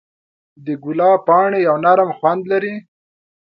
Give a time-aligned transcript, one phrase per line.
[0.65, 2.75] د ګلاب پاڼې یو نرم خوند لري.